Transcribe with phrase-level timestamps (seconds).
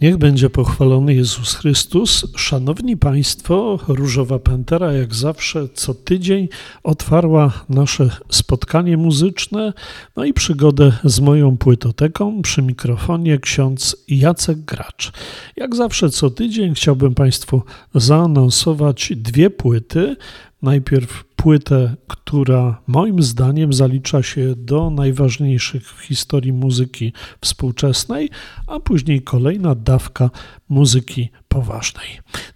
[0.00, 2.26] Niech będzie pochwalony Jezus Chrystus.
[2.36, 6.48] Szanowni Państwo, Różowa Pantera jak zawsze co tydzień
[6.82, 9.72] otwarła nasze spotkanie muzyczne,
[10.16, 15.12] no i przygodę z moją płytoteką przy mikrofonie ksiądz Jacek Gracz.
[15.56, 17.62] Jak zawsze co tydzień chciałbym Państwu
[17.94, 20.16] zaanonsować dwie płyty.
[20.62, 28.30] Najpierw płytę, która moim zdaniem zalicza się do najważniejszych w historii muzyki współczesnej,
[28.66, 30.30] a później kolejna dawka
[30.68, 32.08] muzyki poważnej.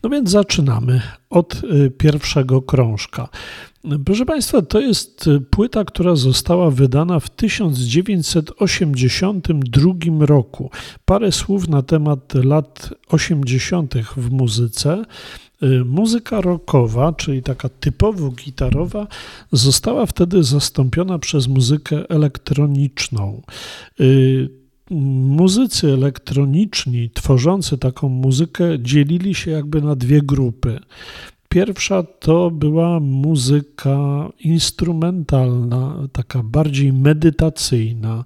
[0.02, 3.28] No więc zaczynamy od y, pierwszego krążka.
[4.04, 10.70] Proszę Państwa, to jest płyta, która została wydana w 1982 roku.
[11.04, 13.94] Parę słów na temat lat 80.
[14.16, 15.04] w muzyce.
[15.62, 19.06] Y, muzyka rockowa, czyli taka typowo gitarowa,
[19.52, 23.42] została wtedy zastąpiona przez muzykę elektroniczną.
[24.00, 24.48] Y,
[24.90, 30.80] muzycy elektroniczni tworzący taką muzykę dzielili się jakby na dwie grupy.
[31.48, 38.24] Pierwsza to była muzyka instrumentalna, taka bardziej medytacyjna.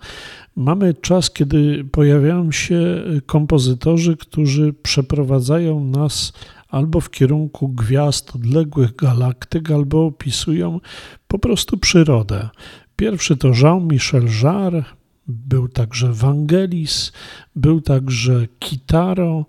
[0.57, 6.33] Mamy czas, kiedy pojawiają się kompozytorzy, którzy przeprowadzają nas
[6.75, 10.81] albo w kierunku gwiazd odległych galaktyk, albo opisują
[11.29, 12.49] po prostu przyrodę.
[12.97, 14.85] Pierwszy to Jean-Michel Jarre,
[15.27, 17.13] był także Vangelis,
[17.57, 19.47] był także Kitaro,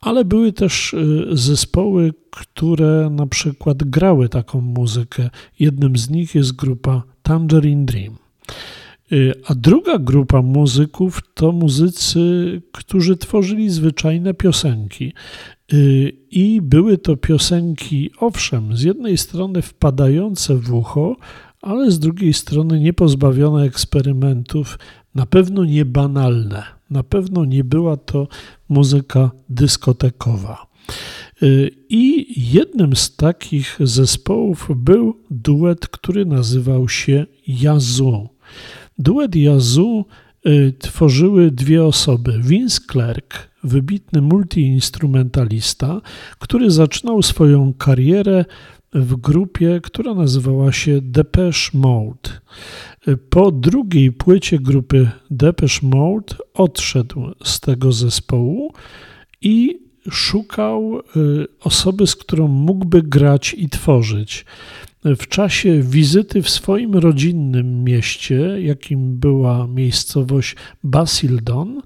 [0.00, 5.30] ale były też y, zespoły, które na przykład grały taką muzykę.
[5.58, 8.16] Jednym z nich jest grupa Tangerine Dream.
[9.12, 15.12] Y, a druga grupa muzyków to muzycy, którzy tworzyli zwyczajne piosenki.
[15.72, 21.16] Y, I były to piosenki, owszem, z jednej strony wpadające w ucho,
[21.62, 24.78] ale z drugiej strony niepozbawione eksperymentów,
[25.14, 26.62] na pewno nie banalne.
[26.90, 28.28] Na pewno nie była to
[28.68, 30.66] muzyka dyskotekowa.
[31.42, 38.28] Y, I jednym z takich zespołów był duet, który nazywał się Yazoo.
[39.00, 40.04] Duet Yazoo
[40.46, 46.00] y, tworzyły dwie osoby: Vince Clark, wybitny multiinstrumentalista,
[46.38, 48.44] który zaczynał swoją karierę
[48.92, 52.30] w grupie, która nazywała się Depeche Mode.
[53.30, 58.72] Po drugiej płycie grupy Depeche Mode odszedł z tego zespołu
[59.40, 59.78] i
[60.10, 64.44] szukał y, osoby, z którą mógłby grać i tworzyć.
[65.04, 71.82] W czasie wizyty w swoim rodzinnym mieście, jakim była miejscowość Basildon,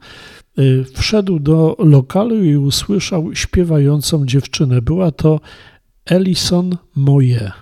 [0.58, 4.82] Y, wszedł do lokalu i usłyszał śpiewającą dziewczynę.
[4.82, 5.41] Była to
[6.06, 7.52] Ellison Moje.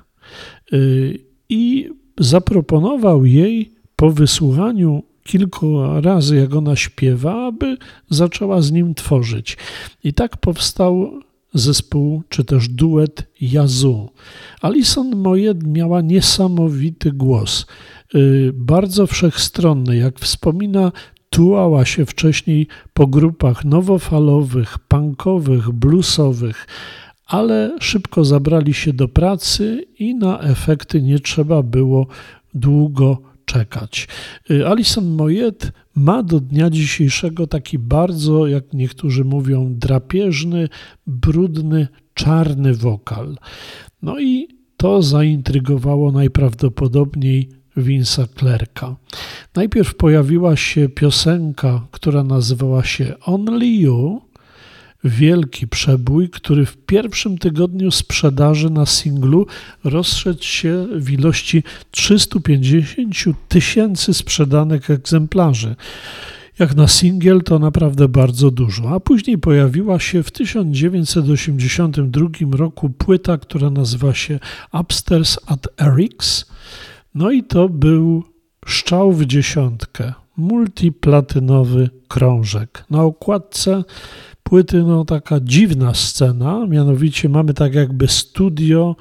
[0.72, 1.18] Y,
[1.48, 1.90] I
[2.20, 7.76] zaproponował jej po wysłuchaniu kilku razy, jak ona śpiewa, aby
[8.10, 9.56] zaczęła z nim tworzyć.
[10.04, 11.20] I tak powstał
[11.54, 14.10] zespół, czy też duet Yazoo.
[14.60, 17.66] Alison Moyed miała niesamowity głos,
[18.14, 19.96] y, bardzo wszechstronny.
[19.96, 20.92] Jak wspomina
[21.30, 26.66] tułała się wcześniej po grupach nowofalowych, punkowych, bluesowych,
[27.26, 32.06] ale szybko zabrali się do pracy i na efekty nie trzeba było
[32.54, 34.08] długo czekać.
[34.50, 40.68] Y, Alison Moyet ma do dnia dzisiejszego taki bardzo, jak niektórzy mówią, drapieżny,
[41.06, 43.36] brudny, czarny wokal.
[44.02, 48.96] No i to zaintrygowało najprawdopodobniej Vince'a Clerka.
[49.54, 54.20] Najpierw pojawiła się piosenka, która nazywała się Only You,
[55.04, 59.46] wielki przebój, który w pierwszym tygodniu sprzedaży na singlu
[59.84, 63.16] rozszedł się w ilości 350
[63.48, 65.76] tysięcy sprzedanych egzemplarzy.
[66.58, 68.90] Jak na singiel to naprawdę bardzo dużo.
[68.90, 74.38] A później pojawiła się w 1982 roku płyta, która nazywa się
[74.72, 76.44] Upstairs at Eric's
[77.14, 78.24] no i to był
[78.66, 82.84] szczał w dziesiątkę, multiplatynowy krążek.
[82.90, 83.84] Na okładce
[84.42, 88.96] płyty no, taka dziwna scena, mianowicie mamy tak jakby studio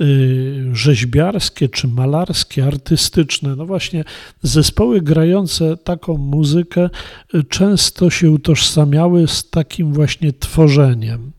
[0.00, 3.56] y, rzeźbiarskie czy malarskie, artystyczne.
[3.56, 4.04] No właśnie
[4.42, 6.90] zespoły grające taką muzykę
[7.34, 11.32] y, często się utożsamiały z takim właśnie tworzeniem.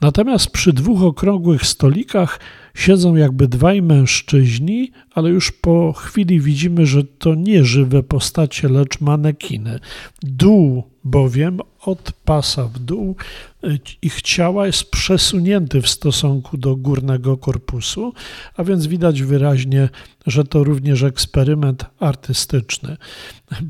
[0.00, 2.40] Natomiast przy dwóch okrągłych stolikach
[2.74, 9.00] siedzą jakby dwaj mężczyźni, ale już po chwili widzimy, że to nie żywe postacie, lecz
[9.00, 9.78] manekiny.
[10.22, 13.16] Dół bowiem od pasa w dół
[13.64, 18.12] y, ich ciała jest przesunięty w stosunku do górnego korpusu,
[18.56, 19.88] a więc widać wyraźnie,
[20.26, 22.96] że to również eksperyment artystyczny.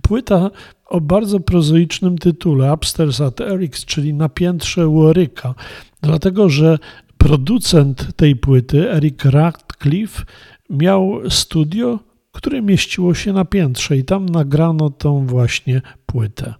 [0.03, 0.51] Płyta
[0.87, 5.55] o bardzo prozoicznym tytule Upstairs at Eric's, czyli na piętrze Warwicka,
[6.03, 6.79] dlatego że
[7.19, 10.25] producent tej płyty, Eric Radcliffe,
[10.71, 11.99] miał studio,
[12.33, 16.55] które mieściło się na piętrze i tam nagrano tą właśnie płytę.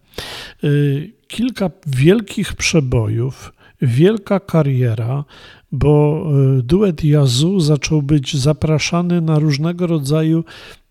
[0.65, 5.25] Y, kilka wielkich przebojów, wielka kariera,
[5.73, 6.27] bo
[6.59, 10.45] y, duet Yazoo zaczął być zapraszany na różnego rodzaju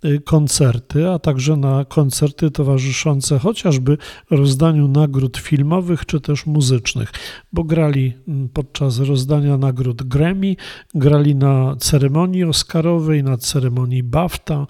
[0.06, 3.98] y, koncerty, a także na koncerty towarzyszące chociażby
[4.30, 7.12] rozdaniu nagród filmowych czy też muzycznych,
[7.54, 10.56] bo grali mm, podczas rozdania nagród Grammy,
[10.96, 14.68] grali na ceremonii Oscarowej, na ceremonii BAFTA,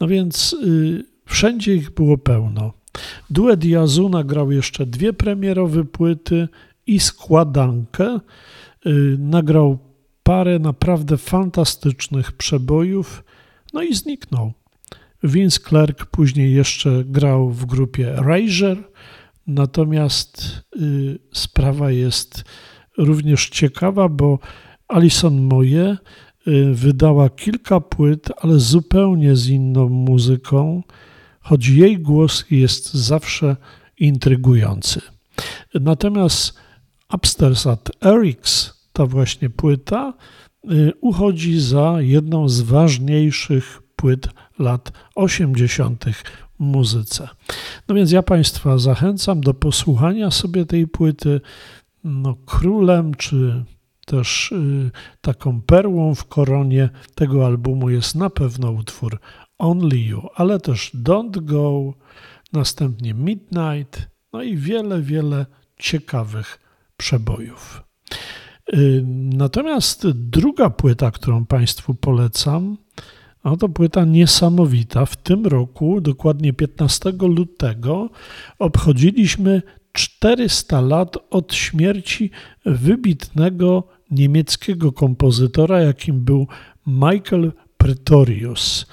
[0.00, 0.56] no więc
[1.26, 2.79] wszędzie ich było pełno.
[3.30, 6.48] Duet Yazoo nagrał jeszcze dwie premierowe płyty
[6.86, 8.20] i składankę.
[8.86, 9.78] Y, nagrał
[10.22, 13.24] parę naprawdę fantastycznych przebojów,
[13.72, 14.52] no i zniknął.
[15.22, 18.76] Vince Clark później jeszcze grał w grupie Razor,
[19.46, 22.44] natomiast y, sprawa jest
[22.98, 24.38] również ciekawa, bo
[24.88, 25.96] Alison Moje
[26.46, 30.82] y, wydała kilka płyt, ale zupełnie z inną muzyką,
[31.40, 33.56] choć jej głos jest zawsze
[33.98, 35.00] intrygujący.
[35.74, 36.54] Natomiast
[37.14, 40.14] Upstairs at Eric's, ta właśnie płyta,
[40.70, 44.28] y, uchodzi za jedną z ważniejszych płyt
[44.58, 46.04] lat 80.
[46.04, 46.22] w
[46.58, 47.28] muzyce.
[47.88, 51.40] No więc ja Państwa zachęcam do posłuchania sobie tej płyty.
[52.04, 53.64] No, królem czy
[54.06, 54.90] też y,
[55.20, 59.20] taką perłą w koronie tego albumu jest na pewno utwór
[59.60, 61.94] Only You, ale też Don't Go,
[62.52, 65.46] następnie Midnight, no i wiele, wiele
[65.78, 66.58] ciekawych
[66.96, 67.82] przebojów.
[68.74, 69.04] Y,
[69.34, 72.76] natomiast druga płyta, którą Państwu polecam,
[73.44, 75.06] no to płyta niesamowita.
[75.06, 78.10] W tym roku, dokładnie 15 lutego,
[78.58, 79.62] obchodziliśmy
[79.92, 82.30] 400 lat od śmierci
[82.64, 86.46] wybitnego niemieckiego kompozytora, jakim był
[86.86, 88.86] Michael Pretorius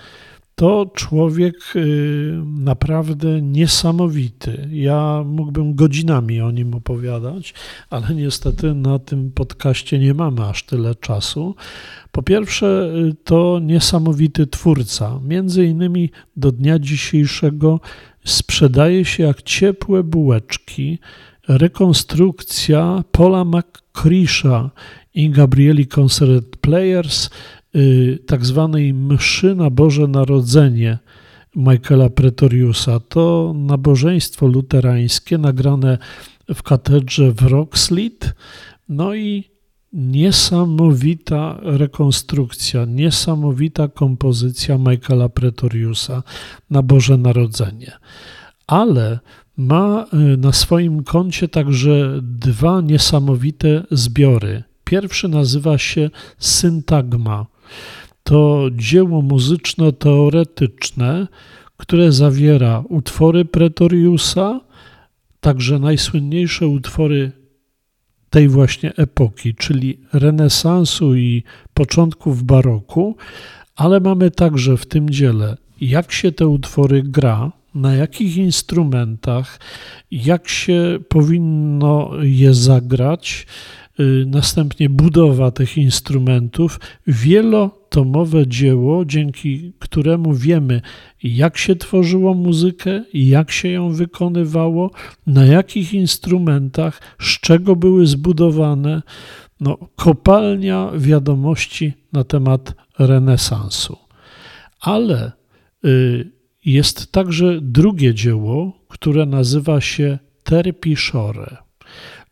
[0.59, 4.69] to człowiek y, naprawdę niesamowity.
[4.71, 7.54] Ja mógłbym godzinami o nim opowiadać,
[7.89, 11.56] ale niestety na tym podcaście nie mamy aż tyle czasu.
[12.12, 15.19] Po pierwsze, y, to niesamowity twórca.
[15.24, 17.80] Między innymi do dnia dzisiejszego
[18.25, 21.00] sprzedaje się jak ciepłe bułeczki
[21.48, 24.69] rekonstrukcja Paula McCrisha
[25.13, 27.30] i Gabrieli Concert Players
[28.26, 30.98] tak zwanej mszy na Boże Narodzenie
[31.56, 33.00] Michaela Pretoriusa.
[33.00, 35.98] To nabożeństwo luterańskie nagrane
[36.56, 38.34] w katedrze w Roxlid.
[38.90, 39.44] No i
[39.94, 46.24] niesamowita rekonstrukcja, niesamowita kompozycja Michaela Pretoriusa
[46.70, 47.92] na Boże Narodzenie.
[48.68, 49.20] Ale
[49.58, 54.64] ma y, na swoim koncie także dwa niesamowite zbiory.
[54.84, 57.46] Pierwszy nazywa się Syntagma
[58.24, 61.28] to dzieło muzyczno-teoretyczne,
[61.78, 64.62] które zawiera utwory Pretoriusa,
[65.40, 67.31] także najsłynniejsze utwory
[68.30, 71.44] tej właśnie epoki, czyli renesansu i
[71.74, 73.16] początków baroku,
[73.76, 79.59] ale mamy także w tym dziele, jak się te utwory gra, na jakich instrumentach,
[80.12, 83.47] jak się powinno je zagrać,
[84.25, 90.81] następnie budowa tych instrumentów, wielotomowe dzieło, dzięki któremu wiemy,
[91.23, 94.92] jak się tworzyło muzykę, jak się ją wykonywało,
[95.27, 99.01] na jakich instrumentach, z czego były zbudowane.
[99.59, 103.97] No, kopalnia wiadomości na temat renesansu.
[104.80, 105.31] Ale
[105.85, 106.31] y,
[106.66, 111.67] jest także drugie dzieło, które nazywa się Terpisiore.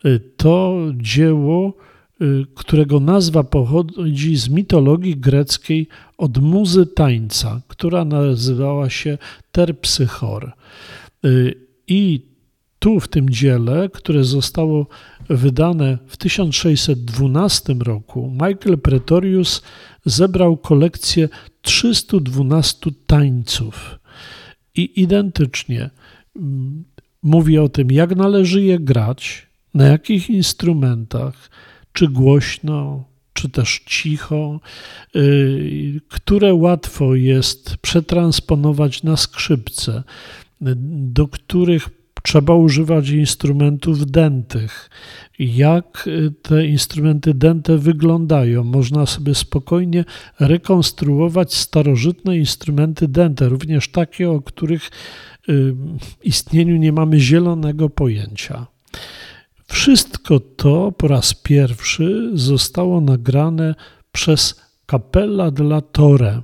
[0.06, 1.74] Y, to dzieło,
[2.22, 9.18] y, którego nazwa pochodzi z mitologii greckiej od muzy tańca, która nazywała się
[9.52, 10.52] Terpsychor.
[11.26, 11.56] Y,
[11.88, 12.22] I
[12.80, 14.88] tu w tym dziele, które zostało
[15.30, 19.62] wydane w 1612 roku, Michael Pretorius
[20.06, 21.30] zebrał kolekcję
[21.62, 24.00] 312 tańców
[24.76, 25.90] i identycznie
[26.36, 26.84] mm,
[27.24, 31.50] mówi o tym, jak należy je grać, na jakich instrumentach,
[31.94, 33.03] czy głośno,
[33.34, 34.60] czy też cicho,
[35.15, 40.03] y, które łatwo jest przetransponować na skrzypce,
[41.15, 41.89] do których
[42.24, 44.89] trzeba używać instrumentów dętych.
[45.39, 48.63] Jak y, te instrumenty dęte wyglądają?
[48.63, 50.05] Można sobie spokojnie
[50.39, 54.91] rekonstruować starożytne instrumenty dęte, również takie, o których
[55.50, 55.75] y,
[56.24, 58.67] istnieniu nie mamy zielonego pojęcia.
[59.67, 63.75] Wszystko to po raz pierwszy zostało nagrane
[64.12, 66.41] przez Capella della Torre.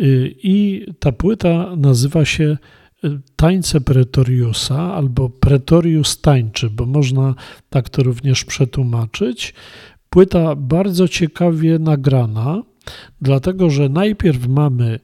[0.00, 2.56] Y, I ta płyta nazywa się
[3.04, 7.34] y, Tańce Pretoriusa albo Pretorius tańczy, bo można
[7.70, 9.54] tak to również przetłumaczyć.
[10.10, 12.62] Płyta bardzo ciekawie nagrana,
[13.20, 15.00] dlatego że najpierw mamy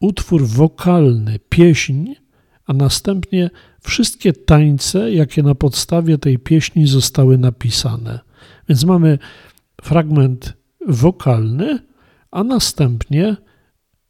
[0.00, 2.14] utwór wokalny, pieśń,
[2.66, 3.50] a następnie
[3.80, 8.20] wszystkie tańce, jakie na podstawie tej pieśni zostały napisane.
[8.68, 9.18] Więc mamy
[9.82, 10.52] fragment
[10.88, 11.78] wokalny,
[12.30, 13.36] a następnie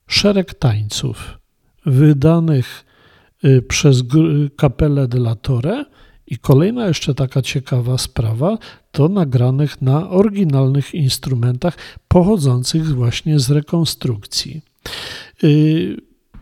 [0.07, 1.39] szereg tańców
[1.87, 2.85] wydanych
[3.45, 4.03] y, przez
[4.57, 5.85] kapelę de Torre
[6.27, 8.59] i kolejna jeszcze taka ciekawa sprawa,
[8.93, 11.77] to nagranych na oryginalnych instrumentach
[12.09, 14.63] pochodzących właśnie z rekonstrukcji.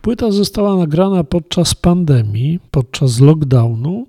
[0.01, 4.07] Y, Płyta została nagrana podczas pandemii, podczas lockdownu,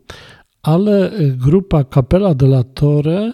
[0.62, 3.32] ale grupa Capella della Torre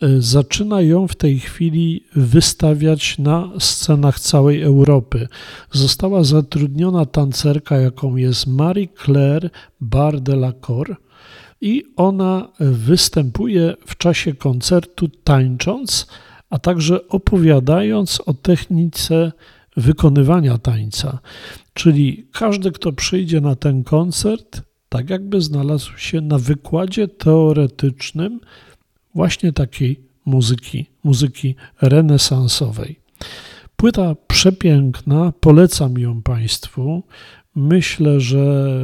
[0.00, 5.28] e, zaczyna ją w tej chwili wystawiać na scenach całej Europy.
[5.72, 9.50] Została zatrudniona tancerka, jaką jest Marie-Claire
[9.80, 10.96] Bar de la Cor
[11.60, 16.06] i ona występuje w czasie koncertu tańcząc,
[16.50, 19.32] a także opowiadając o technice
[19.76, 21.18] wykonywania tańca.
[21.74, 28.40] Czyli każdy, kto przyjdzie na ten koncert, tak jakby znalazł się na wykładzie teoretycznym
[29.14, 33.00] właśnie takiej muzyki, muzyki renesansowej.
[33.76, 37.02] Płyta przepiękna, polecam ją Państwu.
[37.54, 38.74] Myślę, że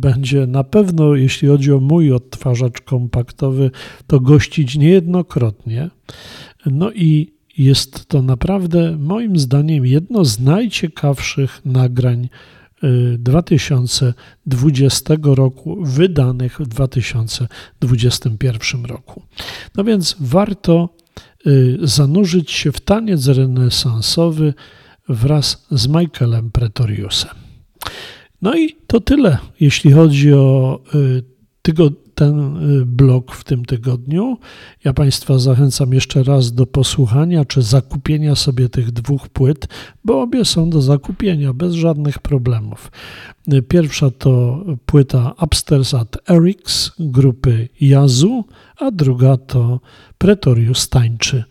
[0.00, 3.70] będzie na pewno, jeśli chodzi o mój odtwarzacz kompaktowy,
[4.06, 5.90] to gościć niejednokrotnie.
[6.66, 12.28] No i jest to naprawdę, moim zdaniem, jedno z najciekawszych nagrań
[13.18, 19.22] 2020 y, roku, wydanych w 2021 roku.
[19.76, 20.88] No więc warto
[21.46, 24.54] y, zanurzyć się w taniec renesansowy
[25.08, 27.30] wraz z Michaelem Pretoriusem.
[28.42, 31.22] No i to tyle, jeśli chodzi o y,
[31.62, 34.38] tygodnie ten y, blog w tym tygodniu.
[34.84, 39.68] Ja Państwa zachęcam jeszcze raz do posłuchania czy zakupienia sobie tych dwóch płyt,
[40.04, 42.90] bo obie są do zakupienia bez żadnych problemów.
[43.52, 48.44] Y, pierwsza to płyta Upstairs at Eric's grupy Yazu,
[48.76, 49.80] a druga to
[50.18, 51.44] Pretorius Tańczy,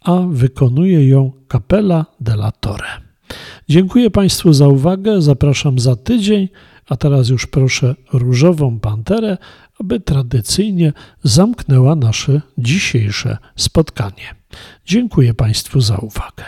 [0.00, 2.88] a wykonuje ją Capella della Torre.
[3.68, 6.48] Dziękuję Państwu za uwagę, zapraszam za tydzień,
[6.88, 9.38] a teraz już proszę różową panterę,
[9.80, 14.34] aby tradycyjnie zamknęła nasze dzisiejsze spotkanie.
[14.86, 16.44] Dziękuję Państwu za uwagę.